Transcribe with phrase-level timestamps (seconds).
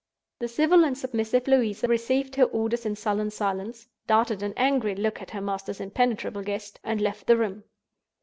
[0.39, 5.29] The civil and submissive Louisa received her orders in sullen silence—darted an angry look at
[5.29, 7.65] her master's impenetrable guest—and left the room.